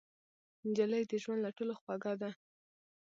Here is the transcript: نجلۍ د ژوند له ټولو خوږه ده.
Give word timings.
نجلۍ 0.67 1.03
د 1.07 1.13
ژوند 1.23 1.39
له 1.45 1.49
ټولو 1.57 1.73
خوږه 1.79 2.13
ده. 2.21 2.31